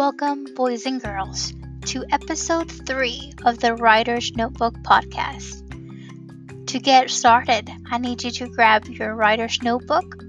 [0.00, 1.52] Welcome, boys and girls,
[1.88, 5.60] to episode 3 of the Writer's Notebook podcast.
[6.68, 10.22] To get started, I need you to grab your writer's notebook,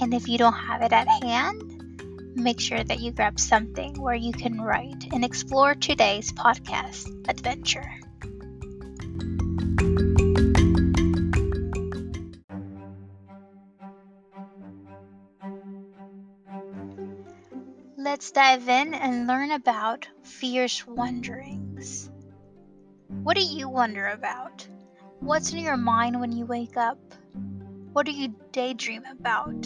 [0.00, 4.14] and if you don't have it at hand, make sure that you grab something where
[4.14, 7.90] you can write and explore today's podcast adventure.
[18.06, 22.08] Let's dive in and learn about fierce wonderings.
[23.24, 24.64] What do you wonder about?
[25.18, 27.00] What's in your mind when you wake up?
[27.92, 29.60] What do you daydream about?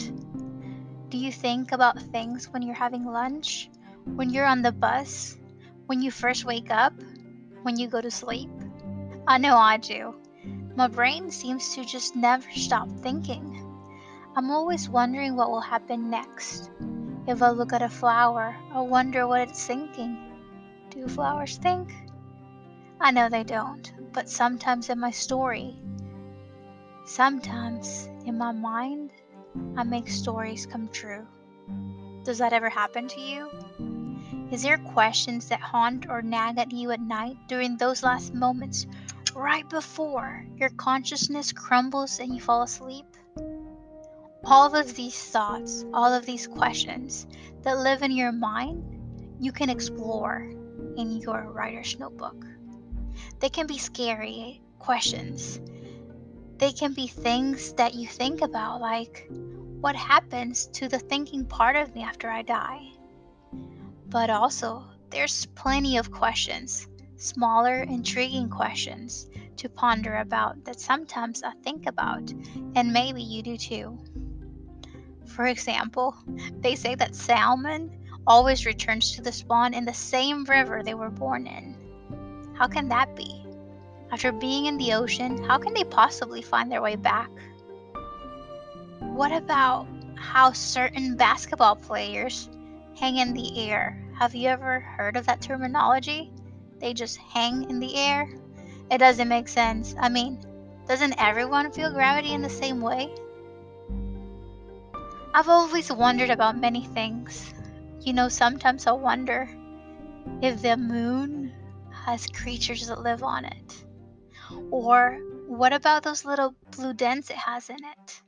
[1.09, 3.69] Do you think about things when you're having lunch?
[4.05, 5.37] When you're on the bus?
[5.85, 6.93] When you first wake up?
[7.61, 8.49] When you go to sleep?
[9.27, 10.15] I know I do.
[10.75, 13.63] My brain seems to just never stop thinking.
[14.35, 16.71] I'm always wondering what will happen next.
[17.27, 20.17] If I look at a flower, I wonder what it's thinking.
[20.89, 21.93] Do flowers think?
[22.99, 25.75] I know they don't, but sometimes in my story,
[27.05, 29.11] sometimes in my mind,
[29.77, 31.27] I make stories come true.
[32.23, 33.49] Does that ever happen to you?
[34.51, 38.87] Is there questions that haunt or nag at you at night during those last moments
[39.35, 43.05] right before your consciousness crumbles and you fall asleep?
[44.43, 47.27] All of these thoughts, all of these questions
[47.63, 48.83] that live in your mind,
[49.39, 50.49] you can explore
[50.97, 52.45] in your writer's notebook.
[53.39, 55.59] They can be scary questions.
[56.57, 59.27] They can be things that you think about, like
[59.79, 62.87] what happens to the thinking part of me after I die?
[64.09, 71.53] But also, there's plenty of questions, smaller, intriguing questions to ponder about that sometimes I
[71.63, 72.31] think about,
[72.75, 73.97] and maybe you do too.
[75.31, 76.15] For example,
[76.59, 77.89] they say that salmon
[78.27, 81.75] always returns to the spawn in the same river they were born in.
[82.53, 83.45] How can that be?
[84.11, 87.29] After being in the ocean, how can they possibly find their way back?
[88.99, 92.49] What about how certain basketball players
[92.99, 93.97] hang in the air?
[94.19, 96.31] Have you ever heard of that terminology?
[96.79, 98.29] They just hang in the air?
[98.91, 99.95] It doesn't make sense.
[99.97, 100.39] I mean,
[100.87, 103.15] doesn't everyone feel gravity in the same way?
[105.33, 107.53] I've always wondered about many things.
[108.01, 109.49] You know, sometimes I wonder
[110.41, 111.53] if the moon
[112.05, 113.85] has creatures that live on it.
[114.71, 118.21] Or what about those little blue dents it has in it?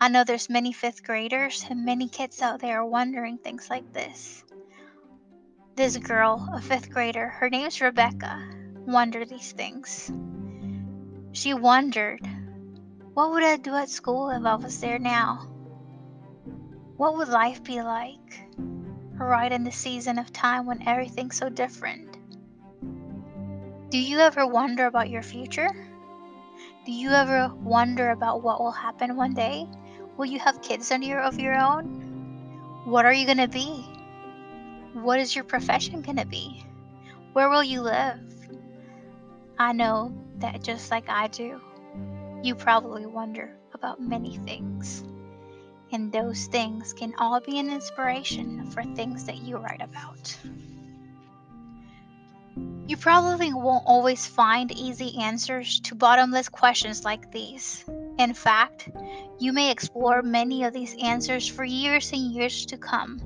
[0.00, 4.42] I know there's many fifth graders and many kids out there wondering things like this.
[5.76, 8.42] This girl, a fifth grader, her name's Rebecca,
[8.86, 10.10] wondered these things.
[11.30, 12.20] She wondered,
[13.14, 15.51] what would I do at school if I was there now?
[16.96, 18.44] What would life be like?
[19.14, 22.16] Right in the season of time when everything's so different.
[23.90, 25.68] Do you ever wonder about your future?
[26.84, 29.66] Do you ever wonder about what will happen one day?
[30.16, 31.22] Will you have kids of your
[31.54, 32.82] own?
[32.84, 33.86] What are you going to be?
[34.92, 36.64] What is your profession going to be?
[37.32, 38.20] Where will you live?
[39.58, 41.60] I know that just like I do,
[42.42, 45.04] you probably wonder about many things.
[45.92, 50.36] And those things can all be an inspiration for things that you write about.
[52.86, 57.84] You probably won't always find easy answers to bottomless questions like these.
[58.18, 58.88] In fact,
[59.38, 63.20] you may explore many of these answers for years and years to come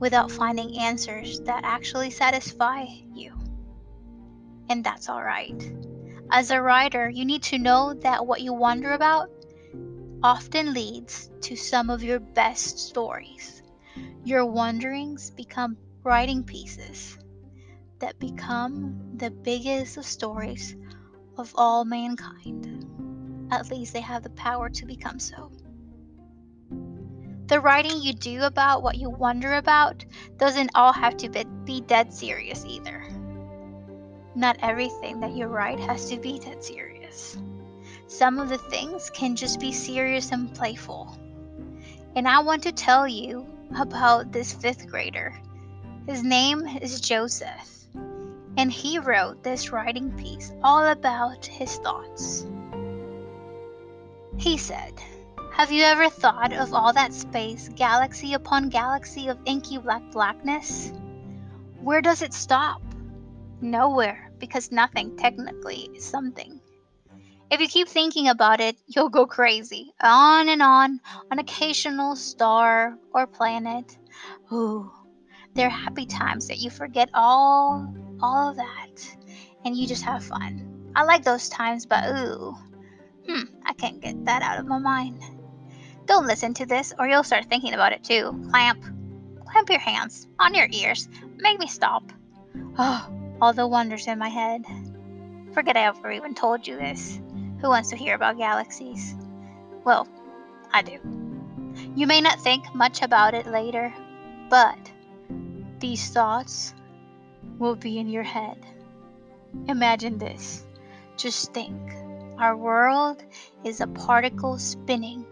[0.00, 3.32] without finding answers that actually satisfy you.
[4.68, 5.72] And that's alright.
[6.30, 9.30] As a writer, you need to know that what you wonder about
[10.24, 13.62] often leads to some of your best stories.
[14.24, 17.18] Your wanderings become writing pieces
[17.98, 20.76] that become the biggest of stories
[21.36, 22.86] of all mankind.
[23.52, 25.52] At least they have the power to become so.
[27.48, 30.06] The writing you do about what you wonder about
[30.38, 33.04] doesn't all have to be dead serious either.
[34.34, 37.36] Not everything that you write has to be dead serious.
[38.06, 41.16] Some of the things can just be serious and playful.
[42.14, 43.46] And I want to tell you
[43.76, 45.34] about this fifth grader.
[46.06, 47.86] His name is Joseph,
[48.56, 52.46] and he wrote this writing piece all about his thoughts.
[54.36, 54.92] He said,
[55.52, 60.92] Have you ever thought of all that space, galaxy upon galaxy of inky black blackness?
[61.80, 62.82] Where does it stop?
[63.60, 66.53] Nowhere, because nothing technically is something.
[67.50, 69.92] If you keep thinking about it, you'll go crazy.
[70.02, 71.00] On and on,
[71.30, 73.96] on occasional star or planet.
[74.52, 74.90] Ooh,
[75.54, 79.16] There are happy times that you forget all all of that
[79.64, 80.92] and you just have fun.
[80.96, 82.56] I like those times, but ooh,
[83.28, 85.22] hmm, I can't get that out of my mind.
[86.06, 88.46] Don't listen to this, or you'll start thinking about it too.
[88.50, 88.82] Clamp,
[89.46, 91.08] clamp your hands on your ears.
[91.36, 92.04] Make me stop.
[92.78, 93.08] Oh,
[93.40, 94.64] all the wonders in my head.
[95.52, 97.20] Forget I ever even told you this.
[97.64, 99.14] Who wants to hear about galaxies?
[99.84, 100.06] Well,
[100.70, 100.98] I do.
[101.96, 103.90] You may not think much about it later,
[104.50, 104.76] but
[105.78, 106.74] these thoughts
[107.58, 108.58] will be in your head.
[109.66, 110.66] Imagine this.
[111.16, 111.74] Just think
[112.38, 113.24] our world
[113.64, 115.24] is a particle spinning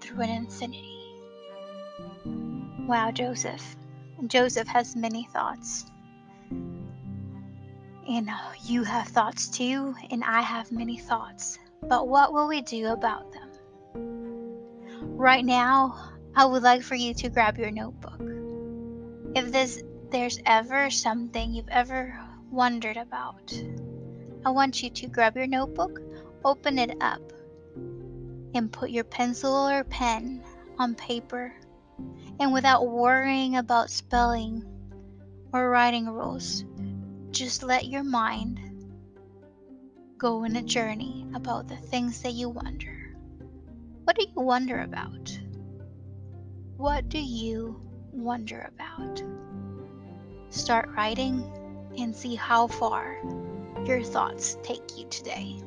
[0.00, 1.14] through an infinity.
[2.88, 3.76] Wow, Joseph.
[4.26, 5.86] Joseph has many thoughts.
[6.50, 8.28] And
[8.64, 11.60] you have thoughts too, and I have many thoughts.
[11.82, 13.48] But what will we do about them?
[15.16, 18.20] Right now, I would like for you to grab your notebook.
[19.34, 22.18] If this, there's ever something you've ever
[22.50, 23.52] wondered about,
[24.44, 26.00] I want you to grab your notebook,
[26.44, 27.32] open it up,
[28.54, 30.42] and put your pencil or pen
[30.78, 31.54] on paper.
[32.38, 34.64] And without worrying about spelling
[35.52, 36.64] or writing rules,
[37.30, 38.60] just let your mind
[40.18, 43.14] go on a journey about the things that you wonder.
[44.04, 45.38] What do you wonder about?
[46.76, 47.80] What do you
[48.12, 49.22] wonder about?
[50.48, 51.44] Start writing
[51.98, 53.18] and see how far
[53.84, 55.60] your thoughts take you today.